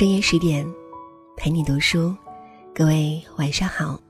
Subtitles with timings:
[0.00, 0.66] 深夜十点，
[1.36, 2.16] 陪你读书。
[2.74, 4.00] 各位晚上好，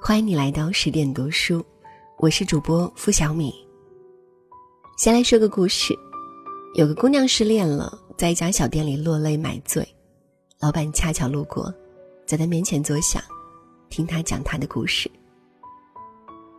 [0.00, 1.62] 欢迎你来到十点读书，
[2.16, 3.52] 我是主播付小米。
[4.96, 5.94] 先来说个故事：
[6.76, 9.86] 有个姑娘失恋了，在一家小店里落泪买醉，
[10.60, 11.70] 老板恰巧路过，
[12.26, 13.22] 在她面前坐下，
[13.90, 15.10] 听她讲她的故事。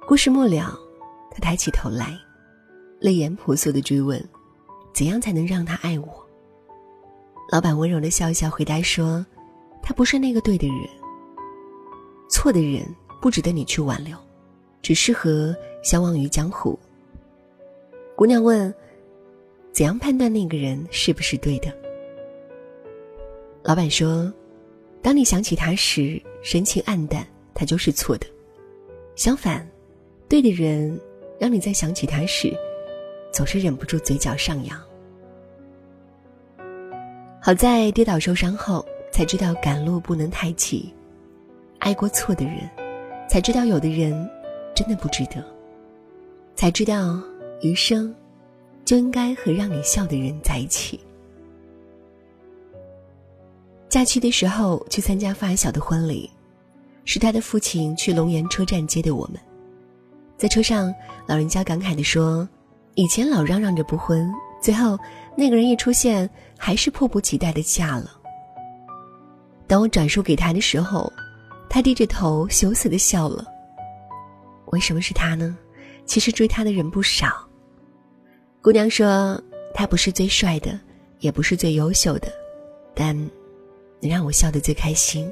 [0.08, 0.78] 故事末了，
[1.32, 2.16] 她抬起头来，
[3.00, 4.24] 泪眼婆娑的追问
[4.94, 6.24] ：“怎样才能让他爱我？”
[7.52, 9.26] 老板温柔的笑一笑回答说
[9.82, 10.88] ：“他不是那个对的人。
[12.30, 12.86] 错的人
[13.20, 14.16] 不值得你去挽留，
[14.84, 16.78] 只适合相忘于江湖。”
[18.16, 18.72] 姑娘问
[19.74, 21.76] ：“怎样判断那个人是不是对的？”
[23.66, 24.32] 老板说
[25.02, 27.26] ：“当你想起他时，神情黯淡，
[27.56, 28.28] 他就是错的；
[29.16, 29.68] 相反，
[30.28, 31.00] 对的人，
[31.40, 32.56] 让你在想起他时，
[33.34, 34.80] 总是忍不住嘴角上扬。”
[37.50, 40.94] 好在跌倒受伤后，才知道赶路不能太急；
[41.80, 42.70] 爱过错的人，
[43.28, 44.30] 才知道有的人
[44.76, 45.42] 真的不值得；
[46.56, 47.20] 才知道
[47.64, 48.14] 余生
[48.86, 51.00] 就应该和让你笑的人在一起。
[53.90, 56.30] 假期的时候去参加发小的婚礼，
[57.04, 59.42] 是他的父亲去龙岩车站接的我们。
[60.38, 60.94] 在车上，
[61.26, 62.48] 老人家感慨地说
[62.94, 64.98] ：“以前老嚷嚷着不婚，最后……”
[65.38, 68.12] 那个人一出现，还是迫不及待的嫁了。
[69.68, 71.10] 当我转述给他的时候，
[71.70, 73.46] 他低着头羞涩的笑了。
[74.66, 75.58] 为什么是他呢？
[76.06, 77.48] 其实追他的人不少。
[78.62, 79.42] 姑娘说，
[79.74, 80.78] 他不是最帅的，
[81.20, 82.28] 也不是最优秀的，
[82.94, 83.16] 但
[84.02, 85.32] 能让我笑得最开心。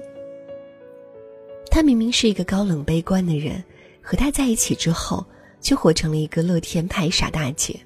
[1.70, 3.61] 他明明是一个高冷悲观的人，
[4.02, 5.25] 和他在一起之后，
[5.59, 7.78] 却活成了一个乐天派傻大姐。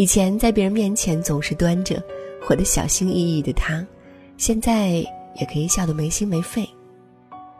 [0.00, 2.02] 以前在别人面前总是端着，
[2.40, 3.86] 活得小心翼翼的他，
[4.38, 4.92] 现在
[5.34, 6.66] 也可以笑得没心没肺，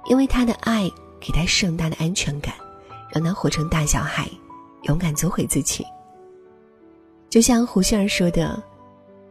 [0.07, 0.91] 因为他的爱
[1.21, 2.55] 给他盛大的安全感，
[3.13, 4.27] 让他活成大小孩，
[4.85, 5.85] 勇敢做回自己。
[7.29, 8.59] 就像胡杏儿说的：“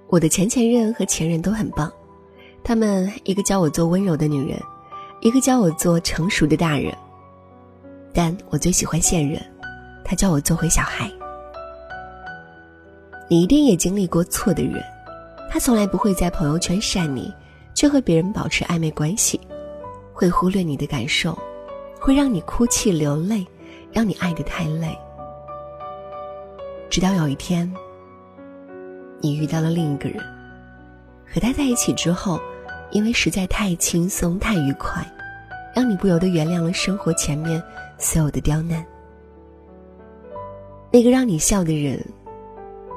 [0.09, 1.91] 我的前前任和前任都很棒，
[2.63, 4.61] 他们一个教我做温柔的女人，
[5.21, 6.95] 一个教我做成熟的大人，
[8.13, 9.43] 但我最喜欢现任，
[10.05, 11.11] 他教我做回小孩。”
[13.31, 14.83] 你一定也经历过错的人，
[15.51, 17.31] 他从来不会在朋友圈晒你，
[17.75, 19.39] 却和别人保持暧昧关系，
[20.11, 21.37] 会忽略你的感受，
[21.99, 23.45] 会让你哭泣流泪，
[23.91, 24.97] 让你爱得太累。
[26.89, 27.71] 直到有一天，
[29.21, 30.19] 你遇到了另一个人，
[31.31, 32.39] 和他在一起之后，
[32.89, 35.05] 因为实在太轻松太愉快，
[35.75, 37.61] 让你不由得原谅了生活前面
[37.99, 38.83] 所有的刁难。
[40.91, 42.03] 那个让你笑的人。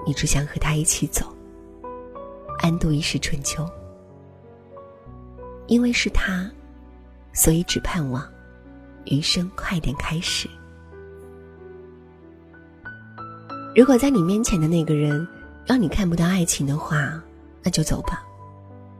[0.06, 1.26] 你只想和他一起走，
[2.58, 3.66] 安度一世春秋。
[5.68, 6.50] 因为是他，
[7.32, 8.28] 所以只盼望
[9.04, 10.48] 余生快点开始。
[13.74, 15.26] 如果在你面前的那个人
[15.64, 17.22] 让你看不到爱情的话，
[17.62, 18.22] 那就走吧，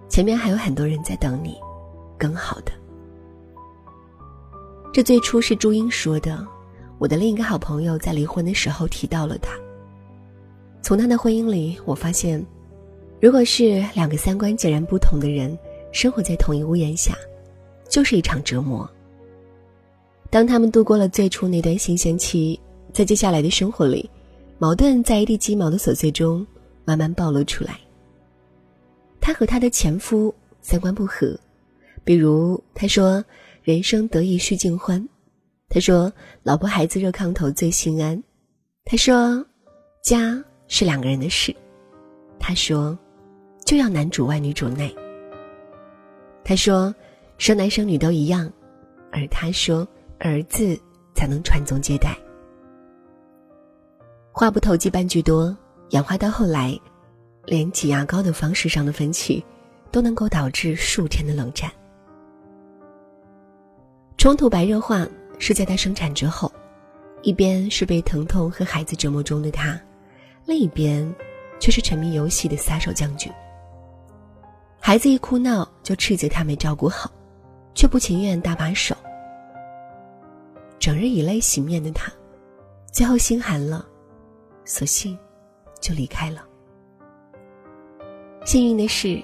[0.09, 1.59] 前面还有很多人在等你，
[2.17, 2.73] 更好的。
[4.95, 6.47] 这最初是朱茵说的，
[6.99, 9.53] 我的另一个好朋友在离婚的时候提到了他。
[10.83, 12.45] 从他的婚姻里，我发现，
[13.21, 15.57] 如果是两个三观截然不同的人
[15.93, 17.17] 生活在同一屋檐下，
[17.89, 18.89] 就是一场折磨。
[20.29, 22.59] 当他们度过了最初那段新鲜期，
[22.93, 24.11] 在接下来的生活里，
[24.59, 26.45] 矛盾在一地鸡毛的琐碎中
[26.85, 27.79] 慢慢暴露出来。
[29.21, 31.39] 他和他的前夫三观不合，
[32.03, 33.25] 比如他说
[33.63, 35.09] “人生得意须尽欢”，
[35.71, 36.13] 他说
[36.43, 38.21] “老婆孩子热炕头最心安”，
[38.85, 39.47] 他说
[40.03, 40.45] “家”。
[40.75, 41.55] 是两个人的事，
[42.41, 42.99] 他说，
[43.63, 44.91] 就要男主外女主内。
[46.43, 46.93] 他说，
[47.37, 48.51] 生男生女都一样，
[49.11, 49.87] 而他说，
[50.19, 50.75] 儿子
[51.15, 52.17] 才能传宗接代。
[54.33, 55.55] 话不投机半句多，
[55.91, 56.75] 演化到后来，
[57.45, 59.45] 连挤牙膏的方式上的分歧，
[59.91, 61.71] 都能够导致数天的冷战。
[64.17, 65.07] 冲突白热化
[65.39, 66.51] 是在他生产之后，
[67.21, 69.79] 一边是被疼痛和孩子折磨中的他。
[70.45, 71.15] 另一边，
[71.61, 73.33] 却是沉迷游戏的撒手将军。
[74.81, 77.11] 孩子一哭闹，就斥责他没照顾好，
[77.75, 78.95] 却不情愿搭把手。
[80.79, 82.13] 整日以泪洗面的他，
[82.91, 83.87] 最后心寒了，
[84.65, 85.17] 索性
[85.81, 86.45] 就离开了。
[88.45, 89.23] 幸运的是，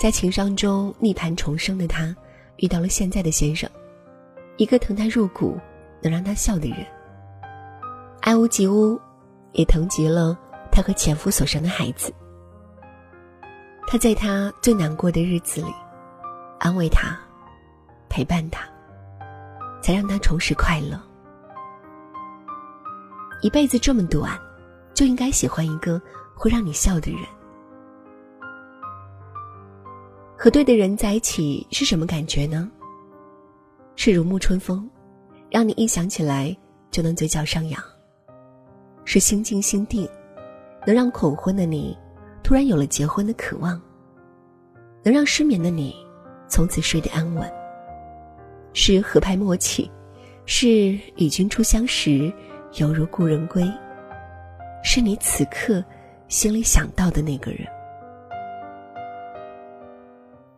[0.00, 2.14] 在情伤中逆盘重生的他，
[2.58, 3.68] 遇到了现在的先生，
[4.56, 5.58] 一个疼他入骨、
[6.00, 6.86] 能让他笑的人。
[8.20, 8.96] 爱屋及乌，
[9.50, 10.38] 也疼极了。
[10.72, 12.12] 她和前夫所生的孩子，
[13.86, 15.72] 他在他最难过的日子里，
[16.58, 17.14] 安慰他，
[18.08, 18.62] 陪伴他，
[19.82, 20.98] 才让他重拾快乐。
[23.42, 24.38] 一辈子这么短，
[24.94, 26.00] 就应该喜欢一个
[26.34, 27.20] 会让你笑的人。
[30.38, 32.68] 和对的人在一起是什么感觉呢？
[33.94, 34.88] 是如沐春风，
[35.50, 36.56] 让你一想起来
[36.90, 37.78] 就能嘴角上扬；
[39.04, 40.08] 是心静心定，
[40.86, 41.96] 能让恐婚的你
[42.42, 43.80] 突然有了结婚的渴望；
[45.02, 45.94] 能让失眠的你
[46.48, 47.46] 从此睡得安稳；
[48.72, 49.90] 是合拍默契，
[50.46, 52.32] 是与君初相识。
[52.78, 53.70] 犹如故人归，
[54.82, 55.84] 是你此刻
[56.26, 57.66] 心里想到的那个人。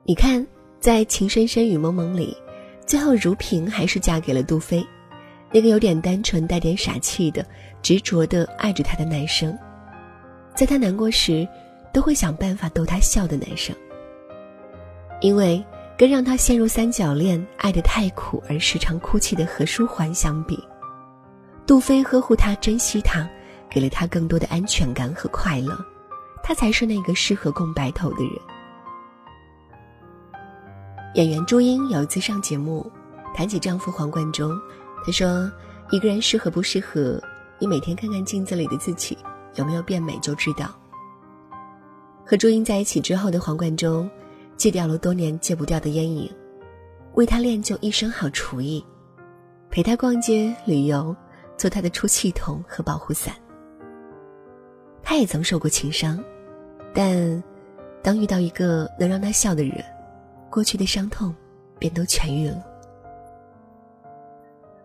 [0.05, 0.47] 你看，
[0.79, 2.37] 在《情深深雨蒙蒙》里，
[2.87, 4.87] 最后如萍还是嫁给了杜飞，
[5.51, 7.45] 那个有点单纯、带点傻气的、
[7.83, 9.59] 执着的爱着他的男生，
[10.55, 11.47] 在他难过时，
[11.93, 13.75] 都会想办法逗他笑的男生。
[15.21, 15.65] 因为
[15.97, 20.63] 跟让他陷入三角恋、爱得太苦而时常哭泣的何书桓相比。
[21.67, 23.27] 杜飞呵护他，珍惜他，
[23.71, 25.79] 给了他更多的安全感和快乐，
[26.43, 28.33] 他才是那个适合共白头的人。
[31.15, 32.91] 演员朱茵有一次上节目，
[33.35, 34.53] 谈起丈夫黄贯中，
[35.07, 35.51] 她说
[35.91, 37.23] ：“一个人适合不适合，
[37.59, 39.17] 你每天看看镜子里的自己，
[39.55, 40.75] 有没有变美就知道。”
[42.27, 44.11] 和朱茵在一起之后的黄贯中，
[44.57, 46.31] 戒掉了多年戒不掉的烟瘾，
[47.15, 48.85] 为她练就一身好厨艺，
[49.71, 51.15] 陪她逛街旅游。
[51.57, 53.33] 做他的出气筒和保护伞。
[55.05, 56.23] 他也曾受过情伤，
[56.93, 57.43] 但
[58.03, 59.83] 当遇到一个能让他笑的人，
[60.51, 61.33] 过去的伤痛
[61.79, 62.61] 便都痊愈了。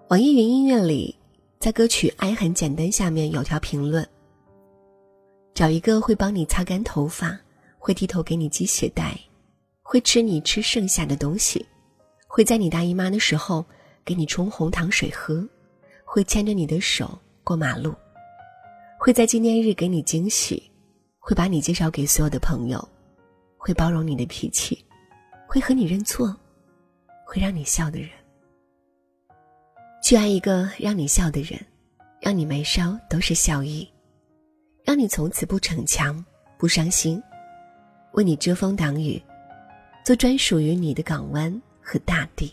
[0.10, 1.16] 网易云音乐里，
[1.60, 4.08] 在歌曲《爱很简单》下面有条评论：
[5.60, 7.38] 找一个会帮你擦干头发，
[7.78, 9.20] 会低头给你系鞋带，
[9.82, 11.66] 会吃你吃剩下的东西，
[12.30, 13.66] 会在你大姨妈的时候
[14.06, 15.46] 给你冲红糖水喝。
[16.06, 17.94] 会牵着你的手过马路，
[18.98, 20.64] 会在纪念日给你惊喜，
[21.20, 22.88] 会把你介绍给所有的朋友，
[23.58, 24.82] 会包容你的脾气，
[25.46, 26.34] 会和你认错，
[27.26, 28.10] 会让你笑的人。
[30.02, 31.60] 去爱一个让你笑的人，
[32.22, 33.86] 让你眉梢都是笑意，
[34.90, 36.26] 让你从此不逞强
[36.58, 37.22] 不伤心，
[38.14, 39.22] 为你遮风挡雨，
[40.04, 42.52] 做专属于你的港湾和大地。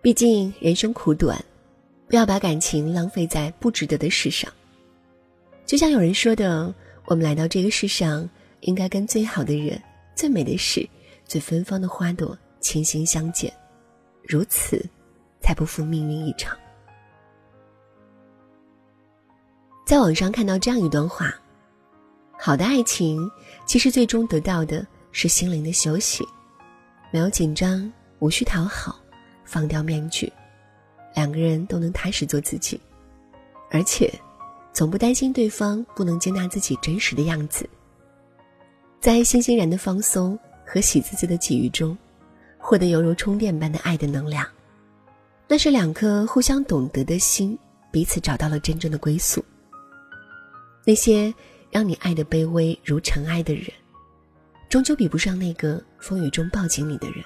[0.00, 1.44] 毕竟人生苦短。
[2.06, 4.48] 不要把感情浪费在不值得的事上。
[5.66, 6.72] 就像有人说的，
[7.06, 8.30] 我们来到这个世上，
[8.60, 9.82] 应该跟最好的人、
[10.14, 10.88] 最美的事、
[11.24, 13.52] 最芬芳的花朵倾心相见，
[14.22, 14.88] 如此，
[15.40, 16.56] 才不负命运一场。
[19.88, 21.34] 在网上看到这样一段话：
[22.38, 23.18] 好的爱情，
[23.64, 26.22] 其实最终得到的是心灵的休息，
[27.10, 29.00] 没有紧张，无需讨好，
[29.46, 30.30] 放掉面具。
[31.14, 32.78] 两个人都能踏实做自己，
[33.70, 34.12] 而且
[34.74, 37.66] 从不担心对方不能接纳自己真实的样子。
[39.00, 41.96] 在欣欣然的放松和喜滋滋的给予中，
[42.58, 44.46] 获得犹如充电般的爱的能量，
[45.48, 47.58] 那是两颗互相懂得的心
[47.90, 49.42] 彼此找到了真正的归宿。
[50.88, 51.34] 那些
[51.70, 53.64] 让你爱的卑微如尘埃的人，
[54.70, 57.22] 终究比不上那个风雨中抱紧你的人，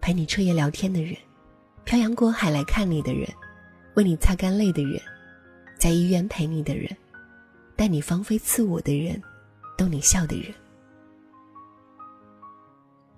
[0.00, 1.16] 陪你彻夜聊天的人。
[1.84, 3.28] 漂洋过海来看你的人，
[3.94, 5.00] 为你擦干泪的人，
[5.78, 6.90] 在医院陪你的人，
[7.76, 9.22] 带你芳菲自我的人，
[9.78, 10.52] 逗你笑的人。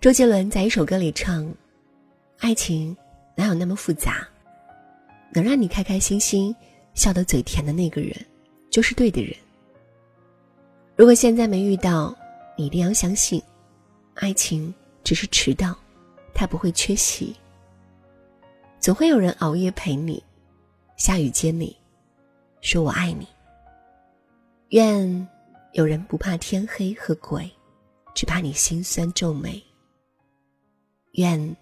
[0.02, 1.50] 周杰伦在一首歌里唱
[2.41, 2.95] ：“爱情
[3.35, 4.29] 哪有那么复杂？
[5.33, 6.55] 能让你开开心心
[6.93, 8.14] 笑得嘴甜的那个人，
[8.69, 9.35] 就是对的人。
[10.96, 12.14] 如果现在没遇到，
[12.56, 13.42] 你一定要相信，
[14.14, 14.72] 爱情
[15.02, 15.76] 只是迟到，
[16.34, 17.34] 它不会缺席。”
[18.78, 20.22] 总会有人熬夜陪你，
[20.96, 21.76] 下雨接你，
[22.61, 23.26] 说我爱你。
[24.70, 25.28] 愿
[25.72, 27.49] 有人不怕天黑和鬼，
[28.12, 29.62] 只怕你心酸皱眉。
[31.12, 31.56] 愿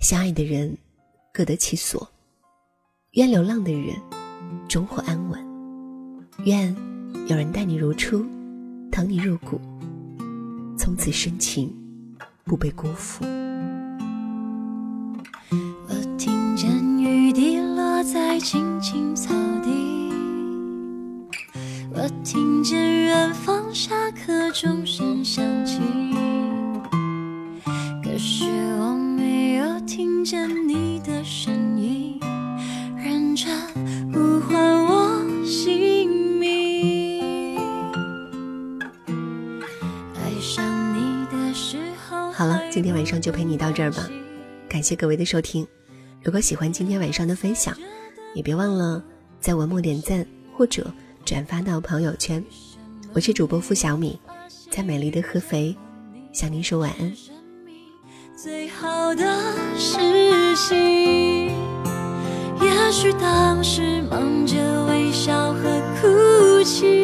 [0.00, 0.74] 相爱的人
[1.32, 2.08] 各得其所，
[3.10, 3.94] 愿流浪的人
[4.66, 5.38] 终获安稳。
[6.44, 6.74] 愿
[7.26, 8.24] 有人待你如初，
[8.94, 9.60] 疼你入骨，
[10.78, 11.74] 从此深情
[12.44, 13.24] 不被辜负。
[15.88, 16.70] 我听见
[17.00, 19.34] 雨滴落在青青草
[19.64, 20.12] 地，
[21.92, 25.44] 我听见远方下课钟声响
[42.74, 44.10] 今天晚上就陪你到这儿吧。
[44.68, 45.64] 感谢各位的收听。
[46.24, 47.72] 如果喜欢今天晚上的分享，
[48.34, 49.00] 也别忘了
[49.38, 50.92] 在文末点赞或者
[51.24, 52.44] 转发到朋友圈。
[53.12, 54.18] 我是主播付小米，
[54.72, 55.76] 在美丽的合肥
[56.32, 57.12] 向您说晚安。
[58.36, 59.24] 最好的
[59.78, 59.96] 事
[60.56, 61.46] 情，
[62.60, 67.03] 也许当时忙着微笑和哭泣，